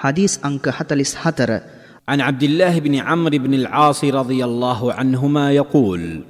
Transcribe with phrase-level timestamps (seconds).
[0.00, 1.60] حديث أنك حتلس حتر
[2.08, 6.20] عن عبد الله بن عمرو بن العاص رضي الله عنهما يقول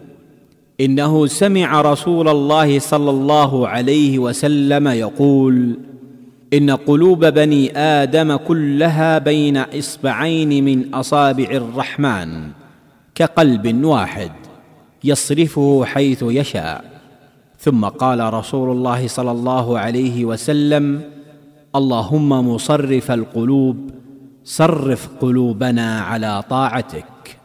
[0.81, 5.79] إنه سمع رسول الله صلى الله عليه وسلم يقول
[6.53, 12.49] إن قلوب بني آدم كلها بين إصبعين من أصابع الرحمن
[13.15, 14.33] كقلب واحد
[15.05, 16.85] يصرفه حيث يشاء.
[17.59, 21.20] ثم قال رسول الله صلى الله عليه وسلم
[21.75, 23.91] اللهم مصرف القلوب
[24.45, 27.37] صرف قلوبنا على طاعتك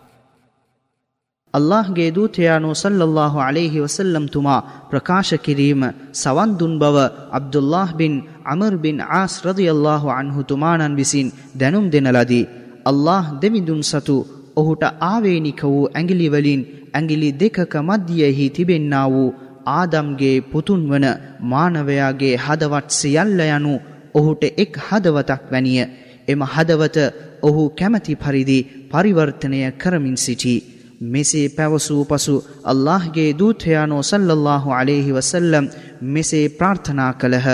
[1.54, 6.98] අල්لهගේ දූතයානු සල්ලල්له අලෙහි වසල්ලම්තුමා ප්‍රකාශ කිරීම සවන්දුන් බව
[7.32, 8.14] අබ්දුල්له බින්
[8.46, 12.50] අමර්බින් ආස් රදියල්له අන්හුතුමානන් විසින් දැනුම් දෙනලදී.
[12.86, 14.18] අල්له දෙවිඳුන් සතු
[14.56, 19.36] ඔහුට ආවේනික වූ ඇගිලිවලින් ඇගිලි දෙකක මධ්‍යියෙහි තිබෙන්න්නා වූ
[19.72, 21.06] ආදම්ගේ පුතුන් වන
[21.52, 23.76] මානවයාගේ හදවත් සියල්ල යනු
[24.16, 25.82] ඔහුට එක් හදවතක් වැනිය.
[26.28, 26.98] එම හදවත
[27.44, 28.60] ඔහු කැමැති පරිදි
[28.92, 30.56] පරිවර්තනය කරමින් සිටි.
[31.04, 35.66] මෙසේ පැවසූ පසු අල්لهගේ දූතයානෝ සල්ලල්له عليهෙහි වසල්ලම්
[36.04, 37.48] මෙසේ ප්‍රාර්ථනා කළහ.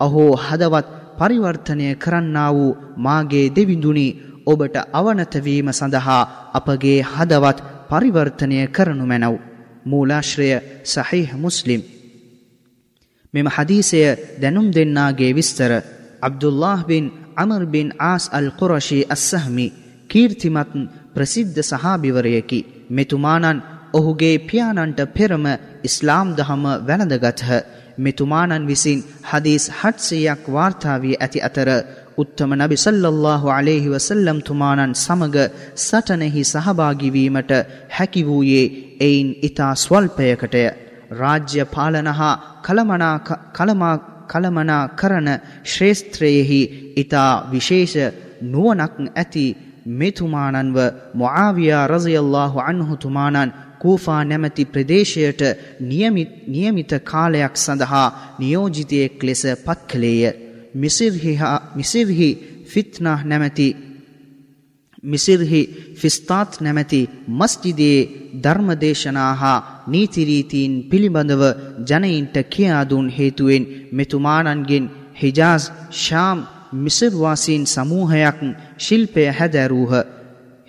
[0.00, 4.06] අහෝ හදවත් පරිවර්තනය කරන්න වූ මාගේ දෙවිඳුනි
[4.46, 6.22] ඔබට අවනතවීම සඳහා
[6.54, 7.58] අපගේ හදවත්
[7.88, 9.34] පරිවර්තනය කරනු මැනව්.
[9.86, 10.48] මූලාශ්‍රය
[10.84, 11.82] සහිහ මුස්ලිම්.
[13.34, 14.00] මෙම හදීසය
[14.40, 15.72] දැනුම් දෙන්නාගේ විස්තර
[16.22, 17.04] අබ්දුල්له බින්
[17.36, 19.66] අමර් බින් ආස් අල් කොරශී අස්සහමි
[20.10, 20.72] කීර්තිමත්
[21.14, 25.44] ප්‍රසිද්ධ සහාභිවරයකි මෙතුමානන් ඔහුගේ පියාණන්ට පෙරම
[25.84, 27.50] ඉස්ලාම් දහම වැළඳගත්හ
[27.98, 31.68] මෙතුමානන් විසින් හදීස් හට්සයක් වාර්තාාවී ඇති අතර
[32.14, 35.36] උත්තම නබි සල්ලල්له අලෙහි වසල්ලම් තුමානන් සමග
[35.78, 37.52] සටනෙහි සහභාගිවීමට
[37.88, 38.66] හැකි වූයේ
[39.00, 40.64] එයින් ඉතා ස්වල්පයකටය.
[41.12, 43.94] රාජ්‍ය පාලන හා කළමනා
[44.32, 45.28] කළමනා කරන
[45.64, 46.60] ශ්‍රේෂත්‍රයෙහි
[46.96, 47.94] ඉතා විශේෂ
[48.44, 49.44] නුවනක් ඇති
[49.98, 50.78] මෙතුමානන්ව
[51.14, 55.42] මොආවියා රසියල්له අන්හුතුමානන් කූෆා නැමැති ප්‍රදේශයට
[56.48, 58.08] නියමිත කාලයක් සඳහා
[58.38, 60.22] නියෝජිතයෙක් ලෙස පත් කළේය.
[61.76, 62.30] මිසිර්හි
[62.64, 63.68] ෆිත්නා නැමැති
[65.04, 65.60] මිසිර්හි
[65.96, 68.00] ෆිස්තාත් නැමැති මස්ජිදයේ
[68.42, 71.42] ධර්මදේශනා හා නීතිරීතීන් පිළිබඳව
[71.88, 75.64] ජනයින්ට කියාදුන් හේතුවෙන් මෙතුමානන්ගෙන් හිජාස්
[75.98, 78.38] ශාම් මිසිර්වාසීන් සමූහයක්
[78.78, 79.92] ශිල්පය හැදැරූහ.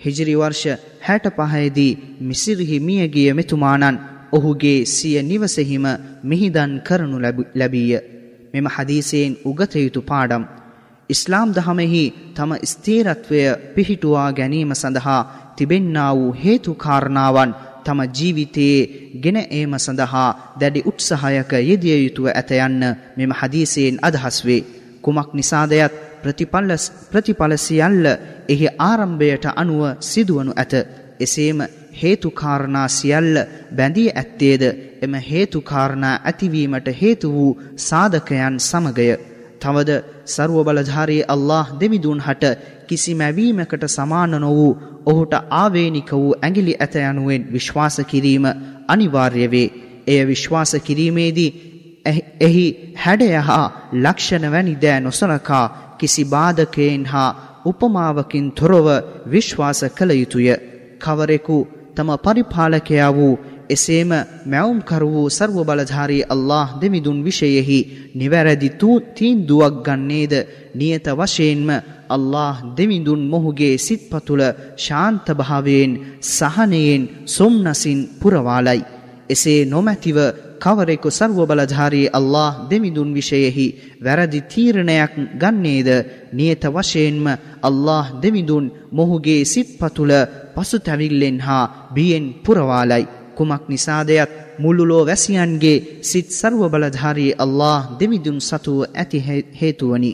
[0.00, 4.02] හිජරි වර්ෂ හැට පහයේදී මිසිරිහි මියගිය මෙතුමානන්
[4.32, 5.86] ඔහුගේ සිය නිවසෙහිම
[6.24, 7.22] මිහිදන් කරනු
[7.54, 8.04] ලැබීය.
[8.54, 10.44] මෙම හදීසයෙන් උගතයුතු පාඩම්.
[11.10, 12.02] ඉස්ලාම් දහමෙහි
[12.34, 13.40] තම ස්තේරත්වය
[13.74, 15.20] පිහිටුවා ගැනීම සඳහා
[15.56, 17.54] තිබෙන්නා වූ හේතුකාරණාවන්
[17.84, 18.80] තම ජීවිතයේ
[19.18, 22.82] ගෙන ඒම සඳහා දැඩි උත්සාහයක යෙදිය යුතුව ඇත යන්න
[23.16, 24.62] මෙම හදීසයෙන් අදහස් වේ.
[25.02, 25.94] කුමක් නිසාදයත්
[27.12, 28.06] ප්‍රතිඵල සියල්ල
[28.48, 30.74] එහි ආරම්භයට අනුව සිදුවනු ඇත.
[31.20, 31.60] එසේම
[31.94, 33.36] හේතුකාරණා සියල්ල
[33.76, 34.62] බැඳී ඇත්තේද
[35.02, 39.33] එම හේතුකාරණා ඇතිවීමට හේතු වූ සාධකයන් සමගය.
[39.64, 39.90] තවද
[40.26, 42.44] සරුව බලධාරී අල්له දෙවිදුන් හට
[42.86, 44.72] කිසි මැවීමකට සමාන නො වූ
[45.06, 48.44] ඔහුට ආවේනික වූ ඇගිලි ඇත යනුවෙන් විශ්වාස කිරීම
[48.88, 49.68] අනිවාර්ය වේ.
[50.06, 51.50] එය විශ්වාස කිරීමේදී
[52.40, 52.66] එහි
[52.96, 55.66] හැඩය හා ලක්ෂණ වැනි දෑ නොසලකා
[55.98, 57.30] කිසි බාධකයෙන් හා
[57.64, 58.86] උපමාවකින් තොරව
[59.30, 60.48] විශ්වාස කළ යුතුය.
[60.98, 61.58] කවරෙකු
[61.94, 63.34] තම පරිපාලකයා වූ
[63.68, 64.10] එසේම
[64.44, 67.80] මැවුම්කරු වූ සර්ව බලධාරී අල්له දෙමිදුන් විෂයෙහි
[68.14, 68.68] නිවැරදි
[69.14, 70.34] තීන්දුවක් ගන්නේද
[70.74, 71.70] නියත වශයෙන්ම
[72.08, 74.42] අල්له දෙමිදුන් මොහුගේ සිත්පතුල
[74.78, 75.92] ශාන්තභාවයෙන්
[76.30, 78.82] සහනයෙන් සොම්නසින් පුරවාලයි.
[79.26, 80.18] එසේ නොමැතිව
[80.60, 83.66] කවරෙකු සර්ව බලධාරී අල්له දෙමිදුන් විෂයෙහි
[84.00, 85.88] වැරදි තීරණයක් ගන්නේද
[86.32, 87.26] නියත වශයෙන්ම
[87.62, 90.12] අල්له දෙමිදුන් මොහුගේ සිත්පතුල
[90.54, 91.64] පසුතැවිල්ලෙන් හා
[91.94, 93.23] බියෙන් පුරවාලයි.
[93.34, 99.24] කුමක් නිසාදයත් මුල්ලුලෝ වැසියන්ගේ සිත් සර්ව බලධාරී අල්له දෙවිදුන් සතුව ඇති
[99.60, 100.12] හේතුවනි.